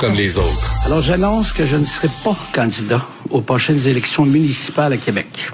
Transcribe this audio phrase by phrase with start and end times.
[0.00, 0.76] Comme les autres.
[0.84, 5.52] Alors j'annonce que je ne serai pas candidat aux prochaines élections municipales à Québec.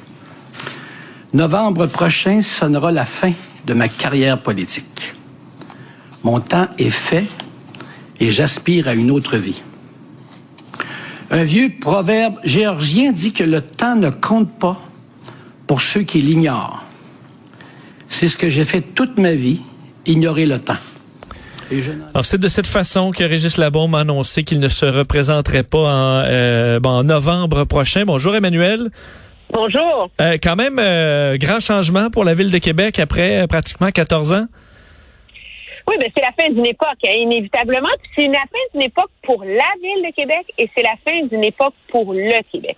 [1.34, 3.32] Novembre prochain sonnera la fin
[3.66, 5.14] de ma carrière politique.
[6.24, 7.26] Mon temps est fait
[8.18, 9.60] et j'aspire à une autre vie.
[11.30, 14.80] Un vieux proverbe géorgien dit que le temps ne compte pas
[15.66, 16.82] pour ceux qui l'ignorent.
[18.08, 19.60] C'est ce que j'ai fait toute ma vie,
[20.06, 20.78] ignorer le temps.
[22.14, 25.78] Alors c'est de cette façon que Régis Labombe a annoncé qu'il ne se représenterait pas
[25.78, 28.04] en, euh, bon, en novembre prochain.
[28.04, 28.90] Bonjour Emmanuel.
[29.52, 30.10] Bonjour.
[30.20, 34.46] Euh, quand même, euh, grand changement pour la ville de Québec après pratiquement 14 ans.
[35.90, 37.88] Oui, mais c'est la fin d'une époque, hein, inévitablement.
[38.16, 41.42] C'est la fin d'une époque pour la ville de Québec et c'est la fin d'une
[41.42, 42.76] époque pour le Québec.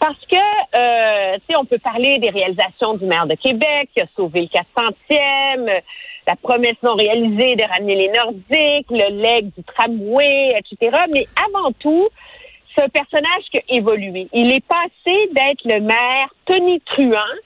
[0.00, 4.02] Parce que, euh, tu sais, on peut parler des réalisations du maire de Québec qui
[4.02, 5.80] a sauvé le 400e,
[6.26, 11.04] la promesse non réalisée de ramener les Nordiques, le leg du tramway, etc.
[11.12, 12.08] Mais avant tout,
[12.74, 14.26] c'est un personnage qui a évolué.
[14.32, 17.38] Il est passé d'être le maire tonitruant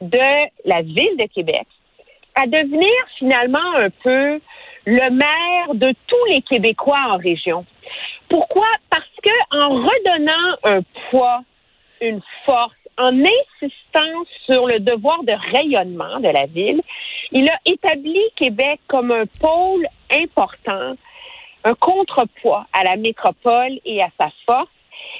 [0.00, 1.66] de la ville de Québec
[2.34, 4.40] à devenir finalement un peu
[4.86, 7.64] le maire de tous les Québécois en région.
[8.28, 8.66] Pourquoi?
[8.90, 11.42] Parce que en redonnant un poids,
[12.00, 16.82] une force, en insistant sur le devoir de rayonnement de la ville,
[17.30, 20.94] il a établi Québec comme un pôle important,
[21.64, 24.68] un contrepoids à la métropole et à sa force.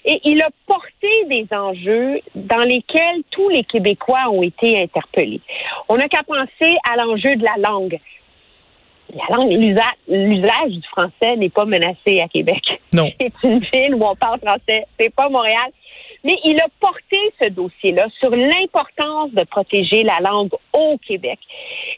[0.04, 5.40] Et il a porté des enjeux dans lesquels tous les Québécois ont été interpellés.
[5.88, 7.98] On n'a qu'à penser à l'enjeu de la langue.
[9.14, 9.52] La langue,
[10.08, 12.62] l'usage du français n'est pas menacé à Québec.
[12.94, 13.10] Non.
[13.20, 14.86] C'est une ville où on parle français.
[14.98, 15.70] C'est pas Montréal.
[16.24, 21.38] Mais il a porté ce dossier-là sur l'importance de protéger la langue au Québec.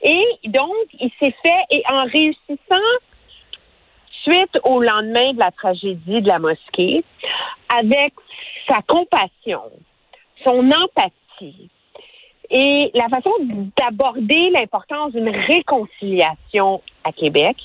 [0.02, 2.90] Et donc, il s'est fait, et en réussissant,
[4.22, 7.04] suite au lendemain de la tragédie de la mosquée,
[7.68, 8.12] avec
[8.68, 9.62] sa compassion,
[10.44, 11.70] son empathie
[12.50, 13.30] et la façon
[13.76, 17.56] d'aborder l'importance d'une réconciliation à Québec,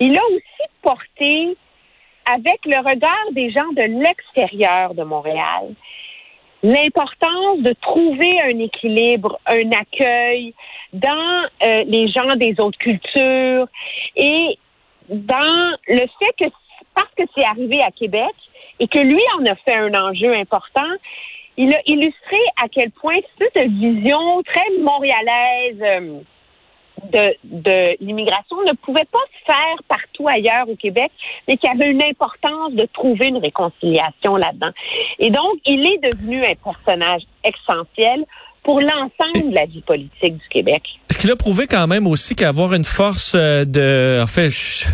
[0.00, 1.56] il a aussi porté
[2.32, 5.74] avec le regard des gens de l'extérieur de Montréal,
[6.62, 10.54] l'importance de trouver un équilibre, un accueil
[10.92, 13.66] dans euh, les gens des autres cultures
[14.16, 14.58] et
[15.08, 16.50] dans le fait que
[16.94, 18.34] parce que c'est arrivé à Québec
[18.82, 20.90] et que lui en a fait un enjeu important,
[21.56, 26.18] il a illustré à quel point cette vision très montréalaise euh,
[27.12, 31.12] de, de l'immigration ne pouvait pas se faire partout ailleurs au Québec,
[31.46, 34.72] mais qu'il y avait une importance de trouver une réconciliation là-dedans.
[35.20, 38.24] Et donc, il est devenu un personnage essentiel
[38.64, 40.82] pour l'ensemble de la vie politique du Québec.
[41.10, 44.50] Est-ce qu'il a prouvé quand même aussi qu'avoir une force euh, de, en fait,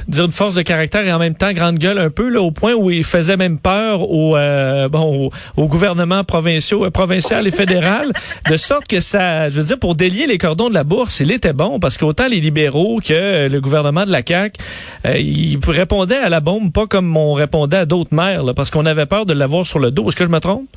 [0.08, 2.50] dire une force de caractère et en même temps grande gueule un peu, là, au
[2.50, 7.50] point où il faisait même peur au, euh, bon, au, gouvernement provinciaux, euh, provincial et
[7.50, 8.12] fédéral,
[8.48, 11.30] de sorte que ça, je veux dire, pour délier les cordons de la bourse, il
[11.30, 14.58] était bon parce qu'autant les libéraux que le gouvernement de la CAQ,
[15.06, 18.70] euh, il répondait à la bombe pas comme on répondait à d'autres maires, là, parce
[18.70, 20.08] qu'on avait peur de l'avoir sur le dos.
[20.08, 20.68] Est-ce que je me trompe?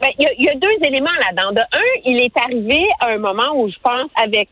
[0.00, 1.52] Ben, il y, y, a deux éléments là-dedans.
[1.52, 4.48] De un, il est arrivé à un moment où je pense avec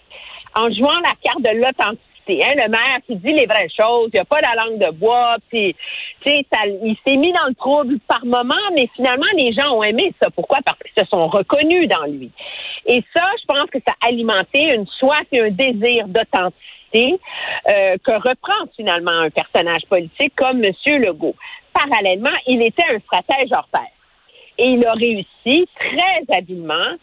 [0.57, 2.07] en jouant la carte de l'authenticité.
[2.29, 4.91] Hein, le maire qui dit les vraies choses, il n'y a pas la langue de
[4.91, 5.77] bois, puis
[6.25, 10.13] ça, il s'est mis dans le trouble par moment, mais finalement les gens ont aimé
[10.21, 10.29] ça.
[10.31, 10.59] Pourquoi?
[10.65, 12.33] Parce qu'ils se sont reconnus dans lui.
[12.87, 17.21] Et ça, je pense que ça a alimenté une soif et un désir d'authenticité
[17.69, 20.73] euh, que reprend finalement un personnage politique comme M.
[20.87, 21.37] Legault.
[21.73, 23.96] Parallèlement, il était un stratège hors pair.
[24.59, 26.97] Et il a réussi très habilement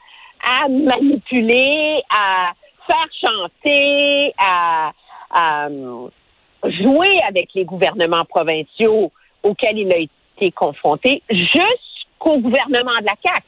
[0.43, 2.51] à manipuler, à
[2.87, 4.91] faire chanter, à,
[5.31, 5.69] à
[6.63, 9.11] jouer avec les gouvernements provinciaux
[9.43, 13.45] auxquels il a été confronté jusqu'au gouvernement de la CAQ.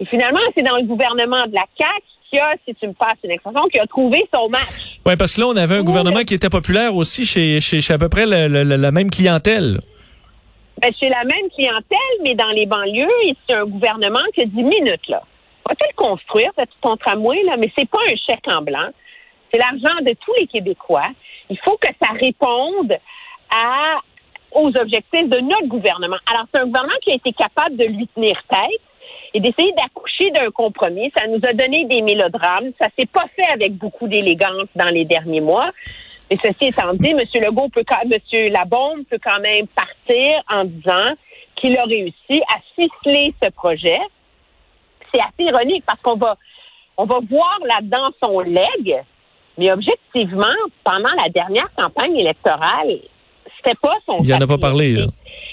[0.00, 3.18] Et finalement, c'est dans le gouvernement de la CAQ qui a, si tu me passes
[3.22, 4.98] une expression, qui a trouvé son match.
[5.06, 7.94] Oui, parce que là, on avait un gouvernement qui était populaire aussi chez, chez, chez
[7.94, 9.78] à peu près le, le, la même clientèle.
[10.84, 13.08] Ben, chez la même clientèle, mais dans les banlieues,
[13.48, 15.22] c'est un gouvernement qui a 10 minutes, là.
[15.66, 16.50] Va-t-il construire,
[16.82, 17.56] ton tramway, là?
[17.56, 18.90] Mais c'est pas un chèque en blanc.
[19.50, 21.08] C'est l'argent de tous les Québécois.
[21.48, 22.98] Il faut que ça réponde
[24.52, 26.18] aux objectifs de notre gouvernement.
[26.30, 28.82] Alors, c'est un gouvernement qui a été capable de lui tenir tête
[29.32, 31.10] et d'essayer d'accoucher d'un compromis.
[31.16, 32.72] Ça nous a donné des mélodrames.
[32.78, 35.70] Ça s'est pas fait avec beaucoup d'élégance dans les derniers mois.
[36.30, 37.20] Mais ceci étant dit, M.
[37.34, 38.52] Legault peut, M.
[38.52, 41.14] Labombe peut quand même partir en disant
[41.56, 44.00] qu'il a réussi à ficeler ce projet.
[45.12, 46.36] C'est assez ironique parce qu'on va,
[46.96, 49.02] on va voir là-dedans son leg,
[49.58, 50.46] mais objectivement,
[50.82, 52.98] pendant la dernière campagne électorale,
[53.56, 54.18] c'était pas son.
[54.22, 54.94] Il en a pas parlé.
[54.94, 55.06] Là.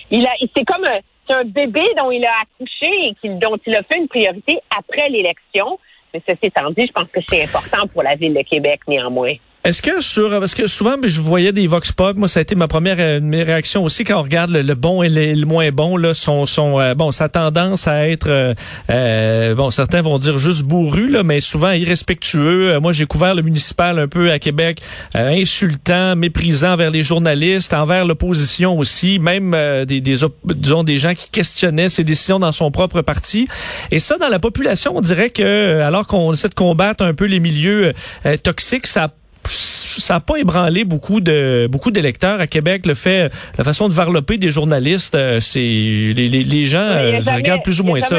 [0.10, 3.76] Il a, c'est comme un, c'est un bébé dont il a accouché et dont il
[3.76, 5.80] a fait une priorité après l'élection.
[6.14, 9.36] Mais ceci étant dit, je pense que c'est important pour la ville de Québec, néanmoins.
[9.64, 12.42] Est-ce que sur parce que souvent ben, je voyais des vox pop, moi ça a
[12.42, 15.98] été ma première euh, mes aussi quand on regarde le, bon et le, moins bon
[15.98, 18.56] là, son son euh, bon sa tendance à être
[18.90, 22.80] euh, bon certains vont dire juste bourru là, mais souvent irrespectueux.
[22.80, 24.82] moi j'ai couvert le municipal un peu à Québec,
[25.14, 29.52] insultant, méprisant envers les journalistes, envers l'opposition aussi, même
[29.86, 30.18] des des
[30.56, 33.48] disons des gens qui questionnaient ses décisions dans son propre parti.
[33.92, 37.26] Et ça dans la population, on dirait que alors qu'on essaie de combattre un peu
[37.26, 37.94] les milieux
[38.42, 39.12] toxiques, ça
[39.52, 42.86] ça n'a pas ébranlé beaucoup de beaucoup d'électeurs à Québec.
[42.86, 47.20] Le fait, la façon de varloper des journalistes, euh, c'est les, les, les, gens euh,
[47.20, 48.18] regardent plus ou moins ça.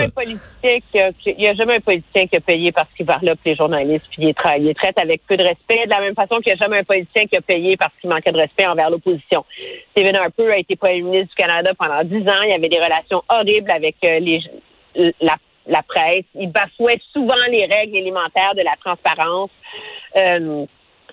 [0.62, 4.28] il n'y a jamais un politicien qui a payé parce qu'il varlope les journalistes puis
[4.28, 5.84] il, tra il traite avec peu de respect.
[5.86, 8.10] De la même façon qu'il n'y a jamais un politicien qui a payé parce qu'il
[8.10, 9.44] manquait de respect envers l'opposition.
[9.92, 12.42] Stephen Harper a été premier ministre du Canada pendant dix ans.
[12.44, 14.40] Il y avait des relations horribles avec euh, les,
[15.20, 15.36] la,
[15.66, 16.24] la presse.
[16.34, 19.50] Il bafouait souvent les règles élémentaires de la transparence.
[20.16, 20.66] Euh,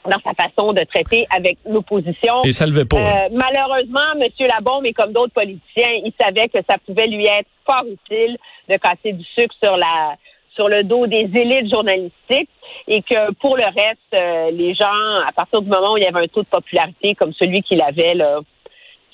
[0.05, 2.41] dans sa façon de traiter avec l'opposition.
[2.43, 2.97] Et ça levait pas.
[2.97, 3.27] Hein.
[3.27, 4.29] Euh, malheureusement, M.
[4.47, 8.37] Labombe, et comme d'autres politiciens, il savait que ça pouvait lui être fort utile
[8.69, 10.15] de casser du sucre sur la
[10.55, 12.49] sur le dos des élites journalistiques
[12.87, 16.07] et que pour le reste, euh, les gens, à partir du moment où il y
[16.07, 18.39] avait un taux de popularité comme celui qu'il avait, là,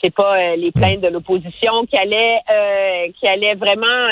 [0.03, 2.39] c'est pas euh, les plaintes de l'opposition qui allaient
[3.19, 4.07] qui allaient vraiment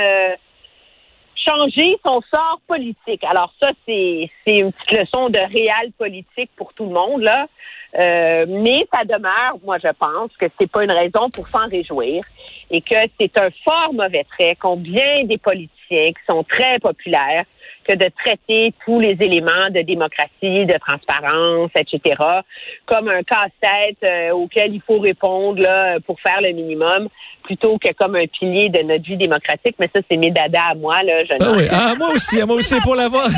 [1.35, 3.23] changer son sort politique.
[3.23, 7.47] Alors ça, c'est une petite leçon de réel politique pour tout le monde là.
[7.99, 12.23] Euh, mais ça demeure, moi je pense que c'est pas une raison pour s'en réjouir
[12.71, 17.45] et que c'est un fort mauvais trait qu'ont bien des politiciens qui sont très populaires
[17.87, 22.15] que de traiter tous les éléments de démocratie, de transparence, etc.,
[22.85, 27.09] comme un casse-tête euh, auquel il faut répondre là, pour faire le minimum,
[27.43, 29.75] plutôt que comme un pilier de notre vie démocratique.
[29.79, 31.03] Mais ça, c'est mes dadas à moi.
[31.03, 31.63] Là, je ah oui.
[31.69, 33.29] ah, moi aussi, moi aussi, pour l'avoir...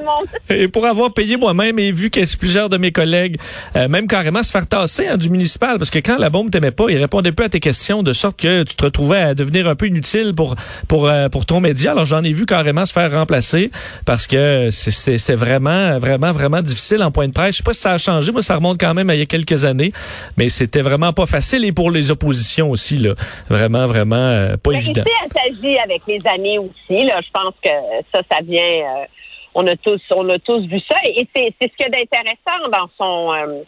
[0.50, 3.36] et pour avoir payé moi-même et vu que plusieurs de mes collègues,
[3.76, 6.70] euh, même carrément se faire tasser hein, du municipal, parce que quand la bombe t'aimait
[6.70, 9.68] pas, il répondait plus à tes questions, de sorte que tu te retrouvais à devenir
[9.68, 10.54] un peu inutile pour
[10.88, 11.92] pour euh, pour ton média.
[11.92, 13.70] Alors j'en ai vu carrément se faire remplacer
[14.06, 17.52] parce que c'est vraiment, vraiment, vraiment difficile en point de presse.
[17.52, 19.22] Je sais pas si ça a changé, moi ça remonte quand même à il y
[19.22, 19.92] a quelques années,
[20.36, 23.14] mais c'était vraiment pas facile et pour les oppositions aussi là,
[23.50, 25.02] vraiment, vraiment euh, pas évident.
[25.02, 27.20] Ici, elle s'agit avec les amis aussi là.
[27.20, 27.70] Je pense que
[28.14, 28.64] ça, ça vient.
[28.64, 29.04] Euh,
[29.52, 32.88] on a tous, on a tous vu ça et c'est ce qui est d'intéressant dans
[32.96, 33.62] son euh,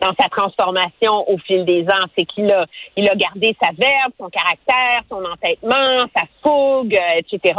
[0.00, 2.66] dans sa transformation au fil des ans, c'est qu'il a,
[2.96, 7.54] il a gardé sa verve, son caractère, son entêtement, sa fougue, etc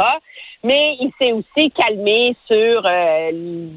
[0.66, 3.68] mais il s'est aussi calmé sur euh,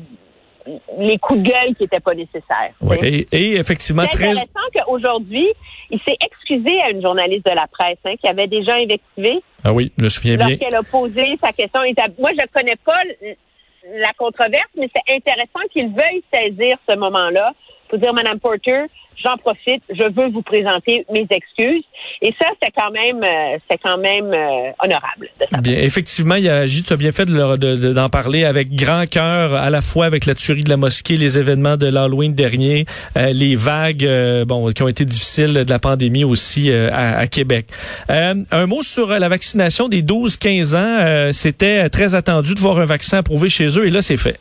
[0.97, 2.73] les coups de gueule qui n'étaient pas nécessaires.
[2.81, 5.47] Oui, et, effectivement, c'est intéressant qu'aujourd'hui,
[5.89, 9.41] il s'est excusé à une journaliste de la presse hein, qui avait déjà invectivé.
[9.63, 10.49] Ah oui, je me souviens bien.
[10.49, 11.81] Lorsqu'elle a posé sa question.
[12.19, 13.01] Moi, je ne connais pas
[13.97, 17.53] la controverse, mais c'est intéressant qu'il veuille saisir ce moment-là
[17.89, 18.85] pour dire, Madame Porter,
[19.23, 21.83] j'en profite, je veux vous présenter mes excuses.
[22.21, 25.27] Et ça, c'est quand même, euh, c'est quand même euh, honorable.
[25.61, 29.81] bien, effectivement, il a as bien fait d'en de, parler avec grand cœur, à la
[29.81, 32.85] fois avec la tuerie de la mosquée, les événements de l'Halloween dernier,
[33.17, 34.07] euh, les vagues,
[34.45, 37.67] bon, qui ont été difficiles de la pandémie aussi à, à, Québec.
[38.09, 41.33] un mot sur la vaccination des 12-15 ans.
[41.33, 44.39] C'était très attendu de voir un vaccin approuvé chez eux, et là, c'est fait.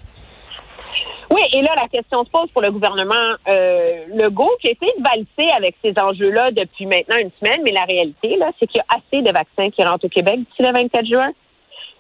[1.31, 3.15] Oui, et là, la question se pose pour le gouvernement
[3.49, 7.73] euh, Legault, qui a essayé de valser avec ces enjeux-là depuis maintenant une semaine, mais
[7.73, 10.63] la réalité, là, c'est qu'il y a assez de vaccins qui rentrent au Québec d'ici
[10.63, 11.31] le 24 juin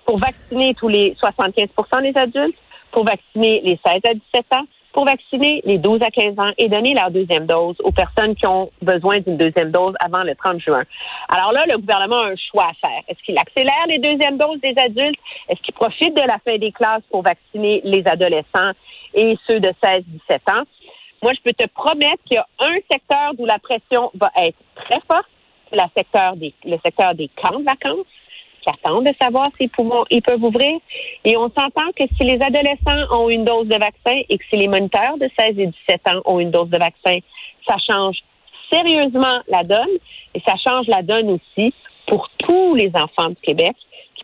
[0.06, 2.56] pour vacciner tous les 75% des adultes,
[2.90, 6.68] pour vacciner les 16 à 17 ans, pour vacciner les 12 à 15 ans et
[6.68, 10.60] donner leur deuxième dose aux personnes qui ont besoin d'une deuxième dose avant le 30
[10.60, 10.82] juin.
[11.28, 13.02] Alors là, le gouvernement a un choix à faire.
[13.06, 15.20] Est-ce qu'il accélère les deuxièmes doses des adultes?
[15.48, 18.72] Est-ce qu'il profite de la fin des classes pour vacciner les adolescents?
[19.14, 20.02] Et ceux de 16-17
[20.52, 20.64] ans?
[21.22, 24.58] Moi, je peux te promettre qu'il y a un secteur où la pression va être
[24.76, 25.28] très forte,
[25.70, 28.06] c'est le secteur des, le secteur des camps de vacances
[28.62, 29.70] qui attendent de savoir s'ils
[30.10, 30.78] ils peuvent ouvrir.
[31.24, 34.58] Et on s'entend que si les adolescents ont une dose de vaccin et que si
[34.58, 37.18] les moniteurs de 16 et 17 ans ont une dose de vaccin,
[37.66, 38.18] ça change
[38.72, 39.98] sérieusement la donne
[40.34, 41.72] et ça change la donne aussi
[42.06, 43.76] pour tous les enfants du Québec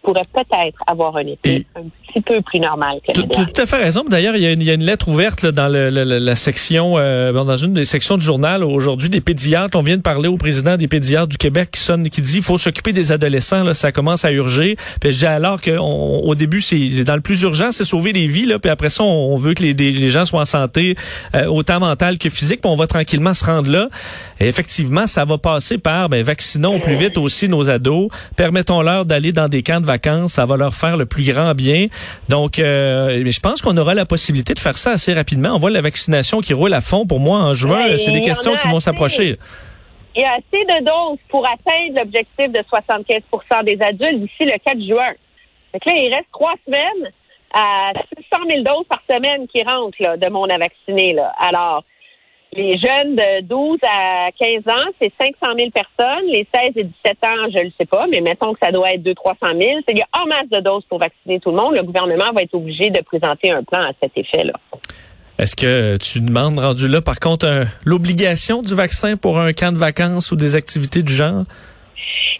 [0.04, 1.82] qui pourraient peut-être avoir un été Et- un
[2.12, 4.04] petit peu plus normal que le tout à fait raison.
[4.08, 6.04] D'ailleurs, il y, a une- il y a une lettre ouverte là, dans le- le-
[6.04, 9.76] la section, euh, dans une des sections du journal aujourd'hui des pédiatres.
[9.76, 12.56] On vient de parler au président des pédiatres du Québec qui sonne, qui dit faut
[12.58, 13.64] s'occuper des adolescents.
[13.64, 14.76] Là, ça commence à urger.
[15.00, 18.46] Puis je dis alors qu'au début, c'est dans le plus urgent, c'est sauver des vies.
[18.46, 20.94] Là, puis après ça, on, on veut que les, des- les gens soient en santé,
[21.34, 22.60] euh, autant mentale que physique.
[22.60, 23.88] Puis on va tranquillement se rendre là.
[24.38, 28.08] Et effectivement, ça va passer par ben, vaccinons au plus vite aussi nos ados.
[28.36, 29.93] Permettons-leur d'aller dans des camps de vacances.
[30.28, 31.86] Ça va leur faire le plus grand bien.
[32.28, 35.50] Donc, euh, je pense qu'on aura la possibilité de faire ça assez rapidement.
[35.54, 37.06] On voit la vaccination qui roule à fond.
[37.06, 39.38] Pour moi, en juin, Ouais, c'est des questions qui vont s'approcher.
[40.16, 44.58] Il y a assez de doses pour atteindre l'objectif de 75% des adultes d'ici le
[44.64, 45.12] 4 juin.
[45.72, 47.10] Que là, il reste trois semaines
[47.52, 51.14] à 600 000 doses par semaine qui rentrent là, de monde à vacciner.
[51.14, 51.32] Là.
[51.40, 51.82] Alors,
[52.52, 56.26] les jeunes de 12 à 15 ans, c'est 500 000 personnes.
[56.28, 58.92] Les 16 et 17 ans, je ne le sais pas, mais mettons que ça doit
[58.92, 59.80] être 200-300 000.
[59.88, 61.74] Il y a en masse de doses pour vacciner tout le monde.
[61.74, 64.52] Le gouvernement va être obligé de présenter un plan à cet effet-là.
[65.38, 69.78] Est-ce que tu demandes, rendu là, par contre, l'obligation du vaccin pour un camp de
[69.78, 71.42] vacances ou des activités du genre?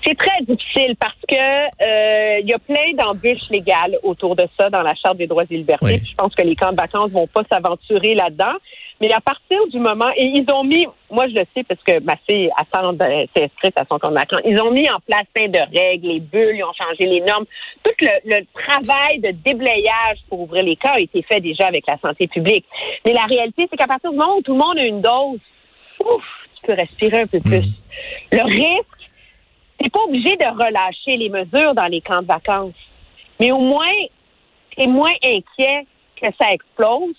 [0.06, 4.68] C'est très difficile parce que euh, il y a plein d'embûches légales autour de ça
[4.68, 5.84] dans la Charte des droits et libertés.
[5.84, 6.02] Oui.
[6.08, 8.54] Je pense que les camps de vacances vont pas s'aventurer là-dedans.
[9.00, 12.00] Mais à partir du moment, et ils ont mis, moi je le sais parce que
[12.00, 15.26] ma fille attend, s'est inscrite à son camp de vacances, ils ont mis en place
[15.34, 17.44] plein de règles, les bulles, ils ont changé les normes.
[17.82, 21.86] Tout le, le travail de déblayage pour ouvrir les cas a été fait déjà avec
[21.86, 22.64] la santé publique.
[23.04, 25.40] Mais la réalité, c'est qu'à partir du moment où tout le monde a une dose,
[26.00, 26.24] ouf,
[26.56, 27.66] tu peux respirer un peu plus.
[28.30, 29.10] Le risque,
[29.78, 32.74] t'es pas obligé de relâcher les mesures dans les camps de vacances.
[33.40, 33.92] Mais au moins,
[34.76, 35.86] t'es moins inquiet
[36.16, 37.16] que ça explose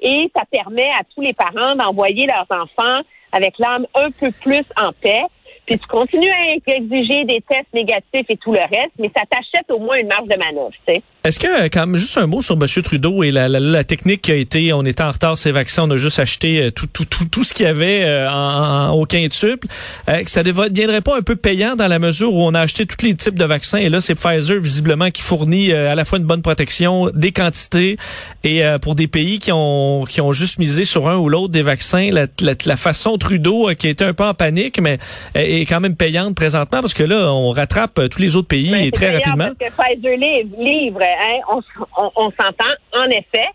[0.00, 3.00] et ça permet à tous les parents d'envoyer leurs enfants
[3.32, 5.24] avec l'âme un peu plus en paix.
[5.70, 9.70] Puis tu continues à exiger des tests négatifs et tout le reste, mais ça t'achète
[9.70, 11.00] au moins une marge de manœuvre, sais.
[11.22, 12.66] Est-ce que, euh, quand même, juste un mot sur M.
[12.82, 15.84] Trudeau et la, la, la technique qui a été, on était en retard ces vaccins,
[15.84, 18.88] on a juste acheté euh, tout, tout, tout, tout ce qu'il y avait euh, en,
[18.88, 19.68] en- au quintuple,
[20.08, 22.84] euh, que ça deviendrait pas un peu payant dans la mesure où on a acheté
[22.86, 26.04] tous les types de vaccins et là, c'est Pfizer, visiblement, qui fournit euh, à la
[26.04, 27.96] fois une bonne protection, des quantités
[28.42, 31.52] et euh, pour des pays qui ont, qui ont juste misé sur un ou l'autre
[31.52, 34.98] des vaccins, la, la, façon Trudeau euh, qui était un peu en panique, mais
[35.36, 38.48] euh, est quand même payante présentement parce que là, on rattrape euh, tous les autres
[38.48, 39.50] pays Ben, et très rapidement.
[39.58, 41.60] Parce que Pfizer livre, livre hein, on,
[41.96, 43.46] on, on s'entend, en effet.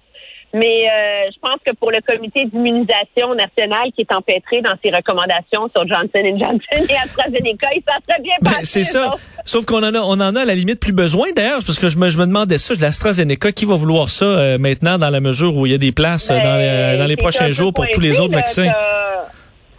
[0.53, 4.89] Mais euh, je pense que pour le comité d'immunisation nationale qui est empêtré dans ses
[4.89, 8.63] recommandations sur Johnson Johnson et AstraZeneca, il s'en serait bien Ben, passé.
[8.63, 9.07] c'est ça.
[9.09, 9.19] autres.
[9.43, 11.89] Sauf qu'on en a, on en a à la limite plus besoin d'ailleurs, parce que
[11.89, 15.09] je me, je me demandais ça, de l'AstraZeneca, qui va vouloir ça euh, maintenant dans
[15.09, 17.49] la mesure où il y a des places euh, dans, les- Ben, dans les prochains
[17.49, 18.71] jours pour tous les autres vaccins?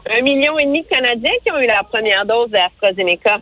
[0.09, 3.41] Un million et demi de Canadiens qui ont eu la première dose d'AstraZeneca.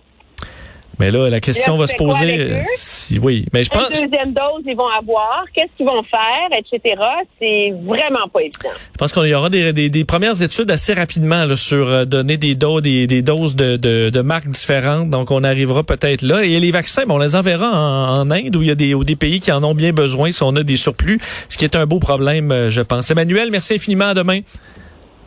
[1.00, 2.61] Mais là, la question Là, va se poser.
[2.76, 3.88] si, oui, mais je pense.
[3.88, 5.44] Quelle deuxième dose ils vont avoir?
[5.52, 6.56] Qu'est-ce qu'ils vont faire?
[6.56, 6.94] Etc.
[7.40, 8.71] C'est vraiment pas évident.
[8.92, 12.04] Je pense qu'il y aura des, des, des premières études assez rapidement là, sur euh,
[12.04, 15.11] donner des doses, des, des doses de, de, de marques différentes.
[15.11, 16.44] Donc, on arrivera peut-être là.
[16.44, 18.94] Et les vaccins, bon, on les enverra en, en Inde où il y a des,
[18.94, 21.18] où des pays qui en ont bien besoin si on a des surplus,
[21.49, 23.11] ce qui est un beau problème, euh, je pense.
[23.11, 24.11] Emmanuel, merci infiniment.
[24.11, 24.40] À demain.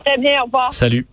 [0.06, 0.72] Très bien, au revoir.
[0.72, 1.06] Salut.